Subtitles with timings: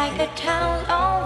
[0.00, 1.19] like a town all